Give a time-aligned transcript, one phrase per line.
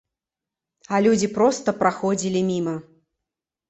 [0.95, 2.79] А людзі проста праходзілі міма.